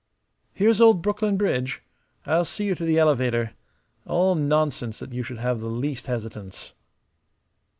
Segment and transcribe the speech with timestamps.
[0.51, 1.83] Here's old Brooklyn Bridge.
[2.25, 3.51] I'll see you to the elevator.
[4.07, 6.73] All nonsense that you should have the least hesitance."